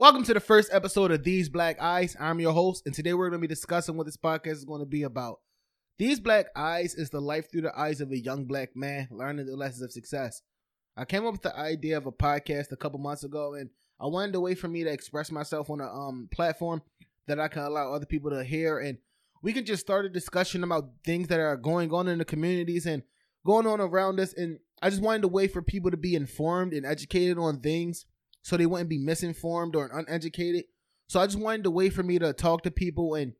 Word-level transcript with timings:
Welcome 0.00 0.24
to 0.24 0.32
the 0.32 0.40
first 0.40 0.72
episode 0.72 1.10
of 1.10 1.24
These 1.24 1.50
Black 1.50 1.78
Eyes. 1.78 2.16
I'm 2.18 2.40
your 2.40 2.54
host, 2.54 2.84
and 2.86 2.94
today 2.94 3.12
we're 3.12 3.28
going 3.28 3.38
to 3.38 3.46
be 3.46 3.54
discussing 3.54 3.98
what 3.98 4.06
this 4.06 4.16
podcast 4.16 4.52
is 4.52 4.64
going 4.64 4.80
to 4.80 4.86
be 4.86 5.02
about. 5.02 5.40
These 5.98 6.20
Black 6.20 6.46
Eyes 6.56 6.94
is 6.94 7.10
the 7.10 7.20
life 7.20 7.52
through 7.52 7.60
the 7.60 7.78
eyes 7.78 8.00
of 8.00 8.10
a 8.10 8.18
young 8.18 8.46
black 8.46 8.74
man 8.74 9.08
learning 9.10 9.44
the 9.44 9.56
lessons 9.56 9.82
of 9.82 9.92
success. 9.92 10.40
I 10.96 11.04
came 11.04 11.26
up 11.26 11.32
with 11.32 11.42
the 11.42 11.54
idea 11.54 11.98
of 11.98 12.06
a 12.06 12.12
podcast 12.12 12.72
a 12.72 12.76
couple 12.76 12.98
months 12.98 13.24
ago, 13.24 13.52
and 13.52 13.68
I 14.00 14.06
wanted 14.06 14.34
a 14.36 14.40
way 14.40 14.54
for 14.54 14.68
me 14.68 14.84
to 14.84 14.90
express 14.90 15.30
myself 15.30 15.68
on 15.68 15.82
a 15.82 15.92
um, 15.92 16.30
platform 16.32 16.80
that 17.26 17.38
I 17.38 17.48
can 17.48 17.64
allow 17.64 17.92
other 17.92 18.06
people 18.06 18.30
to 18.30 18.42
hear, 18.42 18.78
and 18.78 18.96
we 19.42 19.52
can 19.52 19.66
just 19.66 19.82
start 19.82 20.06
a 20.06 20.08
discussion 20.08 20.64
about 20.64 20.92
things 21.04 21.28
that 21.28 21.40
are 21.40 21.58
going 21.58 21.92
on 21.92 22.08
in 22.08 22.16
the 22.16 22.24
communities 22.24 22.86
and 22.86 23.02
going 23.44 23.66
on 23.66 23.82
around 23.82 24.18
us. 24.18 24.32
And 24.32 24.60
I 24.80 24.88
just 24.88 25.02
wanted 25.02 25.24
a 25.24 25.28
way 25.28 25.46
for 25.46 25.60
people 25.60 25.90
to 25.90 25.98
be 25.98 26.14
informed 26.14 26.72
and 26.72 26.86
educated 26.86 27.36
on 27.36 27.60
things 27.60 28.06
so 28.42 28.56
they 28.56 28.66
wouldn't 28.66 28.90
be 28.90 28.98
misinformed 28.98 29.76
or 29.76 29.90
uneducated. 29.92 30.64
So 31.08 31.20
I 31.20 31.26
just 31.26 31.38
wanted 31.38 31.66
a 31.66 31.70
way 31.70 31.90
for 31.90 32.02
me 32.02 32.18
to 32.18 32.32
talk 32.32 32.62
to 32.62 32.70
people 32.70 33.14
and 33.14 33.32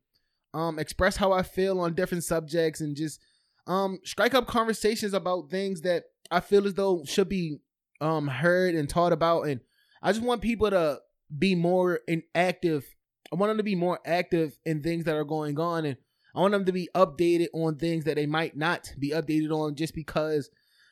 um, 0.53 0.79
express 0.79 1.17
how 1.17 1.31
I 1.31 1.43
feel 1.43 1.79
on 1.79 1.93
different 1.93 2.23
subjects 2.23 2.81
and 2.81 2.95
just 2.95 3.19
um, 3.67 3.99
strike 4.03 4.33
up 4.33 4.47
conversations 4.47 5.13
about 5.13 5.49
things 5.49 5.81
that 5.81 6.03
I 6.29 6.39
feel 6.39 6.65
as 6.65 6.73
though 6.73 7.03
should 7.05 7.29
be 7.29 7.57
um, 7.99 8.27
heard 8.27 8.75
and 8.75 8.89
taught 8.89 9.13
about. 9.13 9.43
And 9.43 9.61
I 10.01 10.11
just 10.11 10.23
want 10.23 10.41
people 10.41 10.69
to 10.69 10.99
be 11.37 11.55
more 11.55 12.01
active. 12.35 12.85
I 13.31 13.35
want 13.35 13.51
them 13.51 13.57
to 13.57 13.63
be 13.63 13.75
more 13.75 13.99
active 14.05 14.57
in 14.65 14.81
things 14.81 15.05
that 15.05 15.15
are 15.15 15.23
going 15.23 15.57
on, 15.59 15.85
and 15.85 15.97
I 16.35 16.41
want 16.41 16.51
them 16.51 16.65
to 16.65 16.71
be 16.71 16.89
updated 16.95 17.47
on 17.53 17.77
things 17.77 18.03
that 18.05 18.15
they 18.15 18.25
might 18.25 18.57
not 18.57 18.93
be 18.99 19.11
updated 19.11 19.51
on 19.51 19.75
just 19.75 19.95
because 19.95 20.49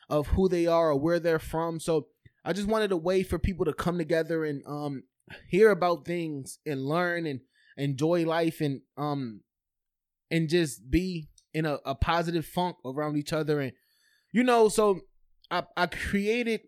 of 0.09 0.27
who 0.27 0.47
they 0.47 0.67
are 0.67 0.91
or 0.91 0.99
where 0.99 1.19
they're 1.19 1.39
from. 1.39 1.79
So 1.79 2.07
I 2.49 2.53
just 2.53 2.67
wanted 2.67 2.91
a 2.91 2.97
way 2.97 3.23
for 3.23 3.37
people 3.39 3.65
to 3.65 3.73
come 3.73 3.97
together 3.97 4.43
and 4.43 4.63
um 4.65 5.03
hear 5.49 5.69
about 5.69 6.05
things 6.05 6.59
and 6.65 6.85
learn 6.85 7.25
and 7.25 7.41
enjoy 7.77 8.25
life 8.25 8.61
and 8.61 8.81
um 8.97 9.41
and 10.31 10.49
just 10.49 10.89
be 10.89 11.29
in 11.53 11.65
a, 11.65 11.79
a 11.85 11.95
positive 11.95 12.45
funk 12.45 12.77
around 12.85 13.17
each 13.17 13.33
other 13.33 13.59
and 13.59 13.73
you 14.31 14.43
know 14.43 14.69
so 14.69 15.01
I, 15.51 15.63
I 15.75 15.87
created 15.87 16.61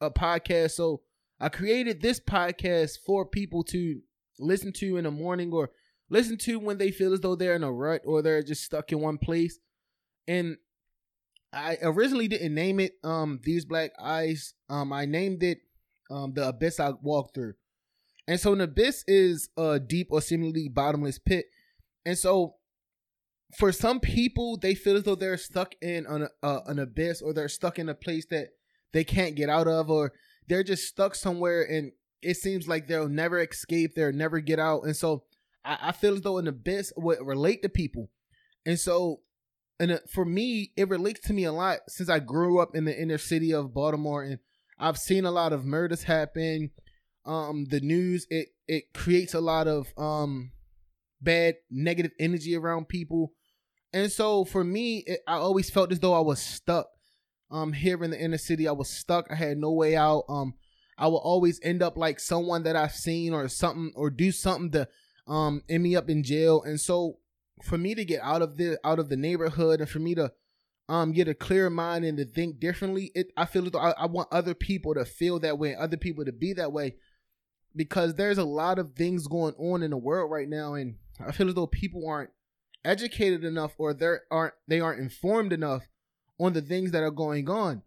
a 0.00 0.10
podcast. 0.10 0.72
So 0.72 1.02
I 1.40 1.48
created 1.48 2.00
this 2.00 2.20
podcast 2.20 2.98
for 3.04 3.26
people 3.26 3.64
to 3.64 4.00
listen 4.38 4.72
to 4.74 4.96
in 4.96 5.04
the 5.04 5.10
morning 5.10 5.52
or 5.52 5.70
listen 6.10 6.36
to 6.38 6.58
when 6.58 6.78
they 6.78 6.90
feel 6.90 7.12
as 7.12 7.20
though 7.20 7.34
they're 7.34 7.56
in 7.56 7.64
a 7.64 7.72
rut 7.72 8.02
or 8.04 8.22
they're 8.22 8.42
just 8.42 8.64
stuck 8.64 8.92
in 8.92 9.00
one 9.00 9.18
place. 9.18 9.58
And 10.26 10.56
I 11.54 11.78
originally 11.82 12.28
didn't 12.28 12.54
name 12.54 12.80
it 12.80 12.92
um 13.02 13.40
these 13.42 13.64
black 13.64 13.92
eyes. 14.00 14.54
Um 14.68 14.92
I 14.92 15.06
named 15.06 15.42
it 15.42 15.58
um 16.10 16.32
the 16.34 16.48
abyss 16.48 16.80
I 16.80 16.92
walked 17.02 17.34
through. 17.34 17.54
And 18.26 18.40
so 18.40 18.52
an 18.52 18.60
abyss 18.60 19.04
is 19.06 19.50
a 19.56 19.78
deep 19.78 20.08
or 20.10 20.20
seemingly 20.20 20.68
bottomless 20.68 21.18
pit. 21.18 21.46
And 22.06 22.16
so 22.18 22.54
for 23.56 23.70
some 23.70 24.00
people 24.00 24.56
they 24.56 24.74
feel 24.74 24.96
as 24.96 25.04
though 25.04 25.14
they're 25.14 25.36
stuck 25.36 25.74
in 25.80 26.06
an 26.06 26.28
uh, 26.42 26.60
an 26.66 26.78
abyss 26.78 27.22
or 27.22 27.32
they're 27.32 27.48
stuck 27.48 27.78
in 27.78 27.88
a 27.88 27.94
place 27.94 28.26
that 28.30 28.48
they 28.92 29.04
can't 29.04 29.36
get 29.36 29.48
out 29.48 29.68
of 29.68 29.90
or 29.90 30.12
they're 30.48 30.64
just 30.64 30.88
stuck 30.88 31.14
somewhere 31.14 31.62
and 31.62 31.92
it 32.22 32.36
seems 32.36 32.66
like 32.66 32.88
they'll 32.88 33.08
never 33.08 33.40
escape, 33.40 33.94
they'll 33.94 34.12
never 34.12 34.40
get 34.40 34.58
out. 34.58 34.84
And 34.84 34.96
so 34.96 35.24
I, 35.64 35.78
I 35.82 35.92
feel 35.92 36.14
as 36.14 36.22
though 36.22 36.38
an 36.38 36.48
abyss 36.48 36.92
would 36.96 37.18
relate 37.20 37.62
to 37.62 37.68
people. 37.68 38.10
And 38.66 38.80
so 38.80 39.20
and 39.78 39.92
uh, 39.92 39.98
for 40.08 40.24
me, 40.24 40.72
it 40.76 40.88
relates 40.88 41.20
to 41.26 41.32
me 41.32 41.44
a 41.44 41.52
lot 41.52 41.80
since 41.88 42.08
I 42.08 42.20
grew 42.20 42.60
up 42.60 42.74
in 42.74 42.84
the 42.84 43.00
inner 43.00 43.18
city 43.18 43.52
of 43.52 43.74
Baltimore, 43.74 44.22
and 44.22 44.38
I've 44.78 44.98
seen 44.98 45.24
a 45.24 45.30
lot 45.30 45.52
of 45.52 45.64
murders 45.64 46.04
happen. 46.04 46.70
Um, 47.24 47.66
the 47.70 47.80
news 47.80 48.26
it 48.30 48.48
it 48.68 48.92
creates 48.92 49.34
a 49.34 49.40
lot 49.40 49.66
of 49.66 49.92
um 49.96 50.52
bad 51.20 51.56
negative 51.70 52.12
energy 52.20 52.54
around 52.54 52.88
people, 52.88 53.32
and 53.92 54.12
so 54.12 54.44
for 54.44 54.62
me, 54.62 55.04
it, 55.06 55.20
I 55.26 55.34
always 55.34 55.70
felt 55.70 55.90
as 55.90 56.00
though 56.00 56.14
I 56.14 56.20
was 56.20 56.40
stuck. 56.40 56.86
Um, 57.50 57.72
here 57.72 58.02
in 58.02 58.10
the 58.10 58.20
inner 58.20 58.38
city, 58.38 58.66
I 58.66 58.72
was 58.72 58.90
stuck. 58.90 59.26
I 59.30 59.36
had 59.36 59.58
no 59.58 59.70
way 59.72 59.96
out. 59.96 60.24
Um, 60.28 60.54
I 60.98 61.06
will 61.06 61.18
always 61.18 61.60
end 61.62 61.82
up 61.82 61.96
like 61.96 62.18
someone 62.20 62.62
that 62.64 62.76
I've 62.76 62.94
seen 62.94 63.32
or 63.32 63.48
something 63.48 63.92
or 63.96 64.10
do 64.10 64.32
something 64.32 64.70
to 64.72 64.88
um 65.26 65.62
end 65.68 65.82
me 65.82 65.96
up 65.96 66.08
in 66.08 66.22
jail, 66.22 66.62
and 66.62 66.80
so 66.80 67.18
for 67.62 67.78
me 67.78 67.94
to 67.94 68.04
get 68.04 68.20
out 68.22 68.42
of 68.42 68.56
the 68.56 68.78
out 68.84 68.98
of 68.98 69.08
the 69.08 69.16
neighborhood 69.16 69.80
and 69.80 69.88
for 69.88 69.98
me 69.98 70.14
to 70.14 70.32
um 70.88 71.12
get 71.12 71.28
a 71.28 71.34
clear 71.34 71.70
mind 71.70 72.04
and 72.04 72.18
to 72.18 72.24
think 72.24 72.60
differently 72.60 73.10
it 73.14 73.28
i 73.36 73.44
feel 73.44 73.68
I, 73.76 73.94
I 73.98 74.06
want 74.06 74.28
other 74.30 74.54
people 74.54 74.94
to 74.94 75.04
feel 75.04 75.38
that 75.40 75.58
way 75.58 75.74
other 75.74 75.96
people 75.96 76.24
to 76.24 76.32
be 76.32 76.52
that 76.54 76.72
way. 76.72 76.96
Because 77.76 78.14
there's 78.14 78.38
a 78.38 78.44
lot 78.44 78.78
of 78.78 78.94
things 78.94 79.26
going 79.26 79.54
on 79.54 79.82
in 79.82 79.90
the 79.90 79.96
world 79.96 80.30
right 80.30 80.48
now 80.48 80.74
and 80.74 80.96
i 81.26 81.32
feel 81.32 81.48
as 81.48 81.54
though 81.54 81.66
people 81.66 82.08
aren't 82.08 82.30
educated 82.84 83.44
enough 83.44 83.72
or 83.78 83.94
they 83.94 84.16
aren't 84.30 84.54
they 84.68 84.80
aren't 84.80 85.00
informed 85.00 85.52
enough 85.52 85.82
on 86.38 86.52
the 86.52 86.62
things 86.62 86.90
that 86.90 87.02
are 87.02 87.10
going 87.10 87.48
on. 87.48 87.82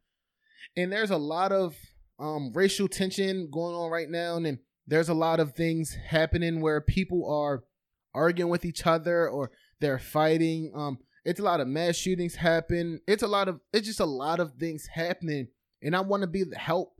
And 0.75 0.91
there's 0.91 1.11
a 1.11 1.17
lot 1.17 1.51
of 1.51 1.75
um 2.19 2.51
racial 2.53 2.87
tension 2.87 3.49
going 3.51 3.75
on 3.75 3.91
right 3.91 4.09
now 4.09 4.37
and 4.37 4.59
there's 4.87 5.09
a 5.09 5.13
lot 5.13 5.39
of 5.39 5.53
things 5.53 5.95
happening 6.07 6.61
where 6.61 6.81
people 6.81 7.29
are 7.29 7.63
arguing 8.17 8.49
with 8.49 8.65
each 8.65 8.85
other 8.85 9.29
or 9.29 9.51
they're 9.79 9.99
fighting. 9.99 10.71
Um, 10.75 10.99
it's 11.23 11.39
a 11.39 11.43
lot 11.43 11.59
of 11.59 11.67
mass 11.67 11.95
shootings 11.95 12.35
happen. 12.35 12.99
It's 13.07 13.23
a 13.23 13.27
lot 13.27 13.47
of 13.47 13.59
it's 13.73 13.87
just 13.87 13.99
a 13.99 14.05
lot 14.05 14.39
of 14.39 14.53
things 14.53 14.87
happening, 14.87 15.47
and 15.81 15.95
I 15.95 16.01
want 16.01 16.21
to 16.21 16.27
be 16.27 16.43
the 16.43 16.57
help 16.57 16.93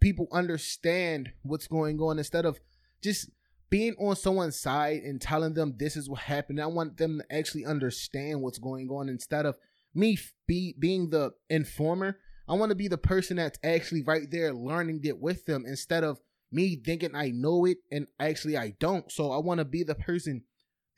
people 0.00 0.28
understand 0.32 1.30
what's 1.42 1.66
going 1.66 2.00
on 2.00 2.18
instead 2.18 2.44
of 2.44 2.58
just 3.02 3.30
being 3.68 3.94
on 3.98 4.16
someone's 4.16 4.58
side 4.58 5.02
and 5.02 5.20
telling 5.20 5.54
them 5.54 5.74
this 5.78 5.96
is 5.96 6.08
what 6.08 6.20
happened. 6.20 6.60
I 6.60 6.66
want 6.66 6.96
them 6.96 7.20
to 7.20 7.36
actually 7.36 7.64
understand 7.64 8.42
what's 8.42 8.58
going 8.58 8.88
on 8.88 9.08
instead 9.08 9.46
of 9.46 9.56
me 9.94 10.18
be 10.46 10.74
being 10.78 11.10
the 11.10 11.32
informer. 11.48 12.18
I 12.48 12.54
want 12.54 12.70
to 12.70 12.76
be 12.76 12.88
the 12.88 12.98
person 12.98 13.36
that's 13.36 13.58
actually 13.62 14.02
right 14.02 14.28
there 14.28 14.52
learning 14.52 15.02
it 15.04 15.20
with 15.20 15.46
them 15.46 15.64
instead 15.66 16.02
of 16.02 16.18
me 16.52 16.82
thinking 16.84 17.14
I 17.14 17.30
know 17.30 17.64
it 17.64 17.78
and 17.92 18.08
actually 18.18 18.56
I 18.56 18.74
don't. 18.80 19.10
So 19.12 19.30
I 19.30 19.38
want 19.38 19.58
to 19.58 19.64
be 19.64 19.84
the 19.84 19.94
person 19.94 20.42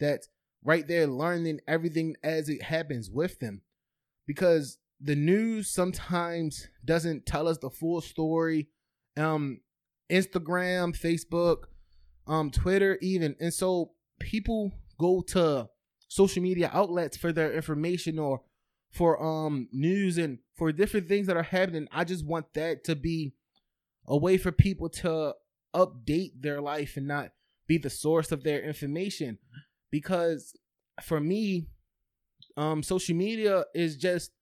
that's 0.03 0.29
right 0.65 0.87
there 0.87 1.07
learning 1.07 1.61
everything 1.67 2.17
as 2.23 2.49
it 2.49 2.63
happens 2.63 3.11
with 3.11 3.39
them. 3.41 3.63
Because 4.27 4.79
the 5.01 5.17
news 5.17 5.69
sometimes 5.69 6.69
doesn't 6.85 7.27
tell 7.27 7.49
us 7.49 7.59
the 7.59 7.71
full 7.71 8.01
story. 8.01 8.69
Um 9.17 9.61
instagram 10.11 10.97
facebook 10.99 11.65
um 12.27 12.51
twitter 12.51 12.99
even. 13.01 13.37
And 13.41 13.53
so 13.53 13.93
people 14.21 14.73
go 14.99 15.23
to 15.29 15.69
social 16.09 16.43
media 16.43 16.71
outlets 16.73 17.17
for 17.17 17.33
their 17.33 17.53
information 17.53 18.19
or 18.19 18.43
for 18.93 19.23
um 19.23 19.69
news 19.73 20.19
and 20.19 20.39
for 20.55 20.71
different 20.73 21.09
things 21.09 21.27
that 21.27 21.37
are 21.37 21.43
happening. 21.43 21.89
I 21.93 22.05
just 22.05 22.25
want 22.25 22.53
that 22.55 22.85
to 22.85 22.97
be 22.97 23.35
a 24.07 24.17
way 24.17 24.37
for 24.37 24.53
people 24.53 24.89
to 24.89 25.35
update 25.75 26.33
their 26.41 26.61
life 26.61 26.97
and 26.97 27.07
not 27.07 27.31
be 27.67 27.79
the 27.79 27.91
source 27.91 28.33
of 28.33 28.45
their 28.45 28.61
information 28.61 29.39
because 29.93 30.53
for 31.01 31.21
me, 31.21 31.69
um, 32.57 32.83
social 32.83 33.15
media 33.15 33.65
is 33.75 33.97
just 33.97 34.33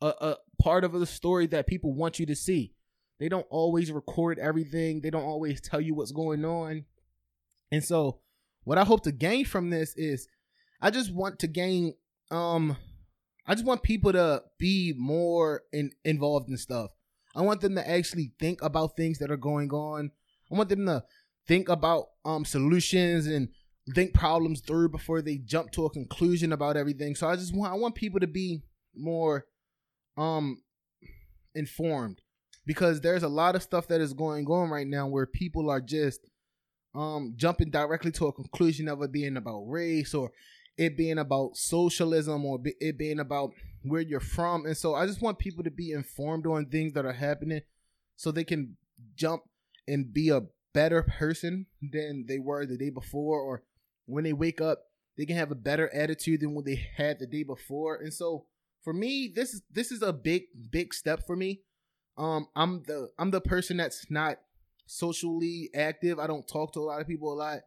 a, 0.00 0.06
a 0.06 0.36
part 0.62 0.84
of 0.84 0.92
the 0.92 1.04
story 1.04 1.46
that 1.48 1.66
people 1.66 1.92
want 1.92 2.18
you 2.18 2.24
to 2.26 2.34
see. 2.34 2.72
They 3.20 3.28
don't 3.28 3.46
always 3.50 3.92
record 3.92 4.38
everything. 4.38 5.02
They 5.02 5.10
don't 5.10 5.24
always 5.24 5.60
tell 5.60 5.80
you 5.80 5.94
what's 5.94 6.12
going 6.12 6.44
on. 6.46 6.86
And 7.70 7.84
so, 7.84 8.20
what 8.64 8.78
I 8.78 8.84
hope 8.84 9.02
to 9.02 9.12
gain 9.12 9.44
from 9.44 9.70
this 9.70 9.94
is, 9.96 10.28
I 10.80 10.90
just 10.90 11.12
want 11.12 11.40
to 11.40 11.46
gain. 11.46 11.94
Um, 12.30 12.76
I 13.46 13.54
just 13.54 13.66
want 13.66 13.82
people 13.82 14.12
to 14.12 14.42
be 14.58 14.94
more 14.96 15.62
in, 15.72 15.90
involved 16.04 16.48
in 16.48 16.56
stuff. 16.56 16.90
I 17.34 17.42
want 17.42 17.60
them 17.60 17.74
to 17.74 17.88
actually 17.88 18.32
think 18.38 18.62
about 18.62 18.96
things 18.96 19.18
that 19.18 19.30
are 19.30 19.36
going 19.36 19.70
on. 19.70 20.10
I 20.50 20.56
want 20.56 20.68
them 20.68 20.86
to 20.86 21.04
think 21.46 21.68
about 21.68 22.06
um 22.24 22.44
solutions 22.44 23.26
and 23.26 23.48
think 23.94 24.14
problems 24.14 24.60
through 24.60 24.88
before 24.88 25.22
they 25.22 25.38
jump 25.38 25.72
to 25.72 25.86
a 25.86 25.90
conclusion 25.90 26.52
about 26.52 26.76
everything. 26.76 27.14
So 27.14 27.28
I 27.28 27.36
just 27.36 27.54
want 27.54 27.72
I 27.72 27.76
want 27.76 27.94
people 27.94 28.20
to 28.20 28.26
be 28.26 28.62
more 28.94 29.46
um 30.16 30.62
informed 31.54 32.20
because 32.66 33.00
there's 33.00 33.22
a 33.22 33.28
lot 33.28 33.56
of 33.56 33.62
stuff 33.62 33.88
that 33.88 34.00
is 34.00 34.12
going 34.12 34.46
on 34.46 34.70
right 34.70 34.86
now 34.86 35.06
where 35.06 35.26
people 35.26 35.70
are 35.70 35.80
just 35.80 36.20
um 36.94 37.32
jumping 37.36 37.70
directly 37.70 38.12
to 38.12 38.26
a 38.26 38.32
conclusion 38.32 38.88
of 38.88 39.02
it 39.02 39.12
being 39.12 39.36
about 39.36 39.62
race 39.66 40.14
or 40.14 40.30
it 40.76 40.96
being 40.96 41.18
about 41.18 41.56
socialism 41.56 42.44
or 42.44 42.60
it 42.80 42.98
being 42.98 43.20
about 43.20 43.52
where 43.82 44.00
you're 44.00 44.20
from 44.20 44.66
and 44.66 44.76
so 44.76 44.94
i 44.94 45.06
just 45.06 45.22
want 45.22 45.38
people 45.38 45.64
to 45.64 45.70
be 45.70 45.90
informed 45.92 46.46
on 46.46 46.66
things 46.66 46.92
that 46.92 47.06
are 47.06 47.12
happening 47.12 47.62
so 48.16 48.30
they 48.30 48.44
can 48.44 48.76
jump 49.16 49.42
and 49.88 50.12
be 50.12 50.28
a 50.28 50.40
better 50.72 51.02
person 51.02 51.66
than 51.80 52.24
they 52.26 52.38
were 52.38 52.66
the 52.66 52.76
day 52.76 52.90
before 52.90 53.40
or 53.40 53.62
when 54.06 54.24
they 54.24 54.32
wake 54.32 54.60
up, 54.60 54.84
they 55.16 55.26
can 55.26 55.36
have 55.36 55.50
a 55.50 55.56
better 55.56 55.92
attitude 55.94 56.40
than 56.40 56.54
what 56.54 56.64
they 56.64 56.88
had 56.96 57.18
the 57.18 57.26
day 57.26 57.42
before. 57.42 57.96
And 57.96 58.12
so 58.12 58.46
for 58.82 58.92
me, 58.92 59.30
this 59.34 59.54
is 59.54 59.62
this 59.70 59.92
is 59.92 60.02
a 60.02 60.12
big 60.12 60.42
big 60.70 60.94
step 60.94 61.26
for 61.26 61.36
me. 61.36 61.60
Um, 62.16 62.48
I'm 62.56 62.82
the 62.86 63.10
I'm 63.18 63.30
the 63.30 63.40
person 63.40 63.76
that's 63.76 64.10
not 64.10 64.38
socially 64.86 65.70
active. 65.74 66.18
I 66.18 66.26
don't 66.26 66.46
talk 66.46 66.72
to 66.74 66.80
a 66.80 66.82
lot 66.82 67.00
of 67.00 67.06
people 67.06 67.32
a 67.32 67.36
lot. 67.36 67.60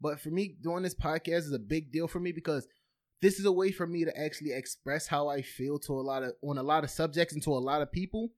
But 0.00 0.20
for 0.20 0.30
me, 0.30 0.56
doing 0.62 0.82
this 0.82 0.94
podcast 0.94 1.40
is 1.40 1.52
a 1.52 1.58
big 1.58 1.92
deal 1.92 2.08
for 2.08 2.20
me 2.20 2.32
because 2.32 2.66
this 3.20 3.38
is 3.38 3.44
a 3.44 3.52
way 3.52 3.70
for 3.70 3.86
me 3.86 4.04
to 4.04 4.18
actually 4.18 4.52
express 4.52 5.06
how 5.06 5.28
I 5.28 5.42
feel 5.42 5.78
to 5.80 5.92
a 5.92 6.00
lot 6.00 6.22
of 6.22 6.32
on 6.42 6.58
a 6.58 6.62
lot 6.62 6.84
of 6.84 6.90
subjects 6.90 7.34
and 7.34 7.42
to 7.44 7.50
a 7.50 7.58
lot 7.58 7.82
of 7.82 7.92
people. 7.92 8.30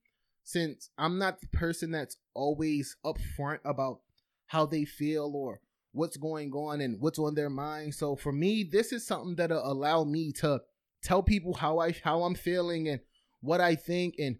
Since 0.44 0.90
I'm 0.98 1.18
not 1.18 1.40
the 1.40 1.46
person 1.48 1.90
that's 1.92 2.16
always 2.34 2.96
upfront 3.04 3.60
about 3.64 4.00
how 4.46 4.66
they 4.66 4.84
feel 4.84 5.32
or 5.34 5.60
what's 5.92 6.16
going 6.16 6.52
on 6.52 6.80
and 6.80 7.00
what's 7.00 7.18
on 7.18 7.34
their 7.34 7.50
mind. 7.50 7.94
So 7.94 8.16
for 8.16 8.32
me, 8.32 8.64
this 8.64 8.92
is 8.92 9.06
something 9.06 9.36
that'll 9.36 9.64
allow 9.64 10.04
me 10.04 10.32
to 10.40 10.60
tell 11.02 11.22
people 11.22 11.54
how 11.54 11.78
I 11.78 11.92
how 12.04 12.22
I'm 12.22 12.34
feeling 12.34 12.88
and 12.88 13.00
what 13.40 13.60
I 13.60 13.74
think 13.74 14.16
and 14.18 14.36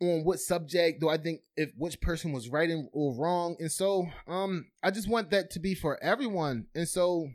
on 0.00 0.24
what 0.24 0.40
subject 0.40 1.00
do 1.00 1.08
I 1.08 1.18
think 1.18 1.40
if 1.56 1.70
which 1.76 2.00
person 2.00 2.32
was 2.32 2.48
right 2.48 2.70
or 2.92 3.14
wrong. 3.14 3.56
And 3.60 3.70
so 3.70 4.06
um 4.26 4.66
I 4.82 4.90
just 4.90 5.08
want 5.08 5.30
that 5.30 5.50
to 5.52 5.60
be 5.60 5.74
for 5.74 6.02
everyone. 6.02 6.66
And 6.74 6.88
so 6.88 7.28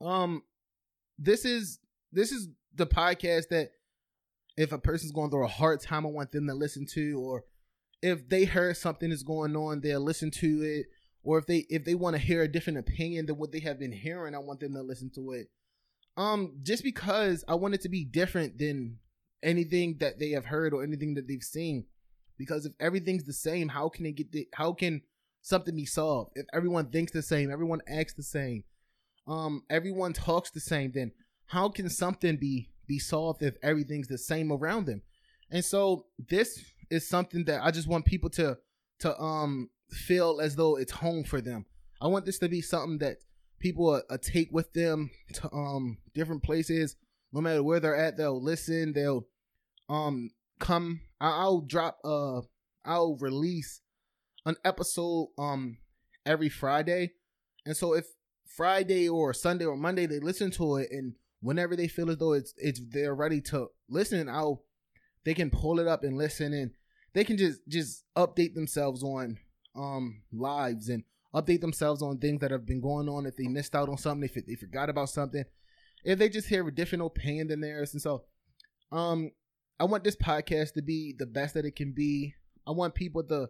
um 0.00 0.42
this 1.18 1.44
is 1.44 1.78
this 2.12 2.32
is 2.32 2.48
the 2.74 2.86
podcast 2.86 3.48
that 3.50 3.70
if 4.56 4.72
a 4.72 4.78
person's 4.78 5.12
going 5.12 5.30
through 5.30 5.44
a 5.44 5.48
hard 5.48 5.80
time 5.80 6.06
I 6.06 6.10
want 6.10 6.32
them 6.32 6.46
to 6.46 6.54
listen 6.54 6.86
to 6.94 7.20
or 7.20 7.44
if 8.02 8.28
they 8.28 8.44
heard 8.44 8.76
something 8.76 9.10
is 9.10 9.22
going 9.22 9.56
on, 9.56 9.80
they'll 9.80 10.00
listen 10.00 10.30
to 10.32 10.62
it. 10.62 10.86
Or 11.22 11.38
if 11.38 11.46
they 11.46 11.66
if 11.68 11.84
they 11.84 11.94
want 11.94 12.14
to 12.14 12.22
hear 12.22 12.42
a 12.42 12.48
different 12.48 12.78
opinion 12.78 13.26
than 13.26 13.36
what 13.36 13.50
they 13.50 13.60
have 13.60 13.78
been 13.78 13.92
hearing, 13.92 14.34
I 14.34 14.38
want 14.38 14.60
them 14.60 14.74
to 14.74 14.82
listen 14.82 15.10
to 15.16 15.32
it. 15.32 15.48
Um, 16.16 16.60
just 16.62 16.84
because 16.84 17.44
I 17.48 17.54
want 17.54 17.74
it 17.74 17.80
to 17.82 17.88
be 17.88 18.04
different 18.04 18.58
than 18.58 18.98
anything 19.42 19.96
that 19.98 20.18
they 20.18 20.30
have 20.30 20.46
heard 20.46 20.72
or 20.72 20.82
anything 20.82 21.14
that 21.14 21.26
they've 21.26 21.42
seen. 21.42 21.86
Because 22.38 22.64
if 22.64 22.74
everything's 22.78 23.24
the 23.24 23.32
same, 23.32 23.68
how 23.68 23.88
can 23.88 24.06
it 24.06 24.12
get 24.12 24.30
the, 24.30 24.46
how 24.54 24.72
can 24.72 25.02
something 25.42 25.74
be 25.74 25.86
solved? 25.86 26.32
If 26.34 26.46
everyone 26.52 26.90
thinks 26.90 27.12
the 27.12 27.22
same, 27.22 27.50
everyone 27.50 27.80
acts 27.88 28.14
the 28.14 28.22
same, 28.22 28.64
um, 29.26 29.62
everyone 29.68 30.12
talks 30.12 30.50
the 30.50 30.60
same, 30.60 30.92
then 30.92 31.12
how 31.46 31.68
can 31.68 31.88
something 31.88 32.36
be 32.36 32.70
be 32.86 32.98
solved 32.98 33.42
if 33.42 33.56
everything's 33.62 34.08
the 34.08 34.18
same 34.18 34.52
around 34.52 34.86
them? 34.86 35.02
And 35.50 35.64
so 35.64 36.06
this 36.28 36.64
is 36.90 37.08
something 37.08 37.44
that 37.44 37.64
I 37.64 37.70
just 37.70 37.88
want 37.88 38.04
people 38.04 38.30
to 38.30 38.58
to 39.00 39.20
um 39.20 39.70
feel 39.90 40.40
as 40.40 40.56
though 40.56 40.76
it's 40.76 40.92
home 40.92 41.24
for 41.24 41.40
them. 41.40 41.66
I 42.00 42.08
want 42.08 42.26
this 42.26 42.38
to 42.40 42.48
be 42.48 42.60
something 42.60 42.98
that 42.98 43.18
people 43.58 43.90
uh, 43.90 44.00
uh, 44.10 44.18
take 44.20 44.52
with 44.52 44.72
them 44.72 45.10
to 45.34 45.52
um 45.52 45.98
different 46.14 46.42
places 46.42 46.96
no 47.32 47.40
matter 47.40 47.62
where 47.62 47.80
they're 47.80 47.96
at 47.96 48.16
they'll 48.16 48.42
listen 48.42 48.92
they'll 48.92 49.26
um 49.88 50.30
come 50.58 51.00
i'll 51.20 51.60
drop 51.60 51.98
uh 52.04 52.40
i'll 52.84 53.16
release 53.20 53.80
an 54.44 54.56
episode 54.64 55.28
um 55.38 55.78
every 56.24 56.48
friday 56.48 57.12
and 57.64 57.76
so 57.76 57.94
if 57.94 58.06
friday 58.46 59.08
or 59.08 59.32
sunday 59.32 59.64
or 59.64 59.76
monday 59.76 60.06
they 60.06 60.18
listen 60.18 60.50
to 60.50 60.76
it 60.76 60.88
and 60.90 61.14
whenever 61.46 61.76
they 61.76 61.88
feel 61.88 62.10
as 62.10 62.18
though 62.18 62.32
it's 62.32 62.54
it's 62.56 62.80
they're 62.90 63.14
ready 63.14 63.40
to 63.40 63.66
listen 63.88 64.28
i'll 64.28 64.62
they 65.24 65.34
can 65.34 65.50
pull 65.50 65.78
it 65.80 65.86
up 65.86 66.04
and 66.04 66.16
listen 66.16 66.52
and 66.52 66.70
they 67.16 67.24
can 67.24 67.38
just 67.38 67.60
just 67.68 68.04
update 68.16 68.54
themselves 68.54 69.02
on 69.02 69.38
um 69.74 70.22
lives 70.32 70.88
and 70.88 71.02
update 71.34 71.60
themselves 71.60 72.02
on 72.02 72.18
things 72.18 72.40
that 72.40 72.50
have 72.50 72.64
been 72.64 72.80
going 72.80 73.08
on. 73.08 73.26
If 73.26 73.36
they 73.36 73.46
missed 73.46 73.74
out 73.74 73.88
on 73.88 73.98
something 73.98 74.28
if 74.28 74.46
they 74.46 74.54
forgot 74.54 74.88
about 74.88 75.10
something 75.10 75.44
if 76.04 76.18
they 76.18 76.28
just 76.28 76.48
hear 76.48 76.66
a 76.66 76.74
different 76.74 77.04
opinion 77.04 77.48
than 77.48 77.60
theirs. 77.60 77.92
And 77.92 78.02
so 78.02 78.24
um 78.92 79.32
i 79.80 79.84
want 79.84 80.04
this 80.04 80.16
podcast 80.16 80.74
to 80.74 80.82
be 80.82 81.14
the 81.18 81.26
best 81.26 81.54
that 81.54 81.64
it 81.64 81.76
can 81.76 81.92
be. 81.92 82.34
I 82.66 82.72
want 82.72 82.94
people 82.94 83.22
to 83.24 83.48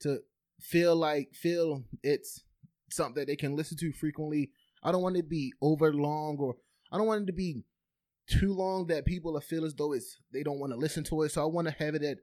to 0.00 0.20
feel 0.60 0.94
like 0.94 1.34
feel 1.34 1.82
it's 2.02 2.42
something 2.90 3.20
that 3.20 3.26
they 3.26 3.36
can 3.36 3.56
listen 3.56 3.76
to 3.78 3.92
frequently. 3.92 4.50
I 4.82 4.92
don't 4.92 5.02
want 5.02 5.16
it 5.16 5.22
to 5.22 5.28
be 5.28 5.52
over 5.60 5.92
long 5.92 6.36
or 6.38 6.56
i 6.92 6.96
don't 6.96 7.06
want 7.06 7.22
it 7.22 7.26
to 7.26 7.32
be 7.32 7.62
too 8.28 8.52
long 8.52 8.86
that 8.86 9.04
people 9.04 9.38
feel 9.40 9.64
as 9.64 9.74
though 9.74 9.92
it's 9.92 10.18
they 10.32 10.42
don't 10.42 10.58
want 10.58 10.72
to 10.72 10.78
listen 10.78 11.04
to 11.04 11.22
it 11.22 11.30
so 11.30 11.42
i 11.42 11.46
want 11.46 11.66
to 11.66 11.74
have 11.74 11.94
it 11.94 12.02
at 12.02 12.18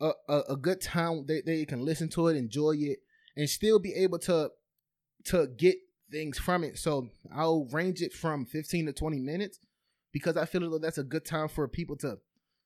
a, 0.00 0.10
a, 0.28 0.40
a 0.50 0.56
good 0.56 0.80
time 0.80 1.24
they, 1.26 1.40
they 1.40 1.64
can 1.64 1.84
listen 1.84 2.08
to 2.08 2.28
it 2.28 2.36
enjoy 2.36 2.74
it 2.78 2.98
and 3.36 3.48
still 3.48 3.78
be 3.78 3.94
able 3.94 4.18
to 4.18 4.50
to 5.24 5.46
get 5.46 5.76
things 6.10 6.38
from 6.38 6.64
it. 6.64 6.78
So 6.78 7.08
I'll 7.34 7.68
range 7.72 8.02
it 8.02 8.12
from 8.12 8.44
15 8.44 8.86
to 8.86 8.92
20 8.92 9.20
minutes 9.20 9.58
because 10.12 10.36
I 10.36 10.44
feel 10.44 10.62
like 10.62 10.82
that's 10.82 10.98
a 10.98 11.04
good 11.04 11.24
time 11.24 11.48
for 11.48 11.68
people 11.68 11.96
to 11.98 12.18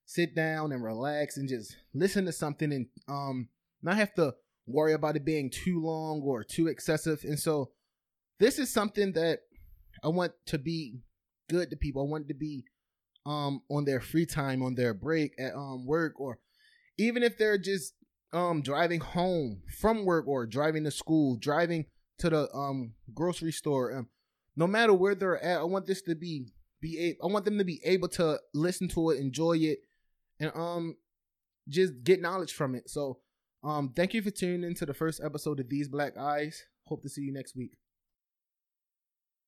sit 0.07 0.35
down 0.35 0.73
and 0.73 0.83
relax 0.83 1.37
and 1.37 1.49
just 1.49 1.77
listen 1.95 2.25
to 2.27 2.33
something 2.33 2.73
and 2.73 2.87
um 3.09 3.49
not 3.83 3.97
have 3.97 4.15
to 4.15 4.35
worry 4.67 4.93
about 4.93 5.17
it 5.17 5.25
being 5.25 5.51
too 5.51 5.81
long 5.81 6.21
or 6.23 6.45
too 6.45 6.69
excessive. 6.69 7.25
And 7.25 7.39
so 7.39 7.71
this 8.39 8.59
is 8.59 8.73
something 8.73 9.13
that 9.13 9.41
I 10.05 10.09
want 10.09 10.33
to 10.47 10.59
be 10.59 11.01
good 11.49 11.71
to 11.71 11.77
people. 11.77 12.03
I 12.03 12.11
want 12.11 12.29
to 12.29 12.35
be 12.35 12.65
um 13.25 13.63
on 13.71 13.85
their 13.85 14.01
free 14.01 14.27
time, 14.27 14.63
on 14.63 14.75
their 14.75 14.95
break 14.95 15.33
at 15.39 15.55
um 15.55 15.87
work 15.87 16.19
or 16.19 16.39
even 16.99 17.23
if 17.23 17.39
they're 17.39 17.59
just 17.59 17.95
um 18.33 18.63
driving 18.63 19.01
home 19.01 19.63
from 19.81 20.05
work 20.05 20.27
or 20.27 20.47
driving 20.47 20.85
to 20.85 20.91
school, 20.91 21.37
driving 21.37 21.87
to 22.19 22.31
the 22.31 22.53
um 22.55 22.95
grocery 23.15 23.53
store, 23.53 23.97
um, 23.97 24.09
no 24.57 24.67
matter 24.67 24.93
where 24.93 25.15
they're 25.15 25.43
at, 25.43 25.61
I 25.61 25.65
want 25.65 25.87
this 25.87 26.03
to 26.03 26.15
be 26.15 26.47
be 26.81 26.99
a- 26.99 27.25
I 27.25 27.27
want 27.31 27.45
them 27.45 27.59
to 27.59 27.65
be 27.65 27.81
able 27.85 28.09
to 28.09 28.41
listen 28.55 28.89
to 28.89 29.11
it, 29.11 29.21
enjoy 29.21 29.57
it, 29.59 29.79
and 30.41 30.51
um 30.55 30.97
just 31.69 32.03
get 32.03 32.21
knowledge 32.21 32.53
from 32.53 32.75
it. 32.75 32.91
So 32.91 33.21
um 33.63 33.93
thank 33.95 34.15
you 34.15 34.23
for 34.23 34.31
tuning 34.31 34.65
into 34.65 34.85
the 34.85 34.95
first 34.95 35.21
episode 35.25 35.61
of 35.61 35.69
These 35.69 35.89
Black 35.89 36.17
Eyes. 36.17 36.65
Hope 36.87 37.03
to 37.03 37.09
see 37.09 37.23
you 37.23 37.33
next 37.33 37.55
week. 37.57 37.73